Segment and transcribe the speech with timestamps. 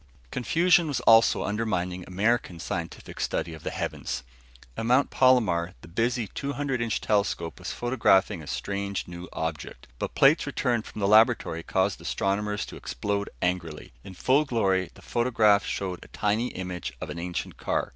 [0.31, 4.23] Confusion was also undermining American scientific study of the heavens.
[4.75, 10.15] At Mount Palomar the busy 200 inch telescope was photographing a strange new object, but
[10.15, 13.93] plates returned from the laboratory caused astronomers to explode angrily.
[14.03, 17.89] In full glory, the photograph showed a tiny image of an ancient car.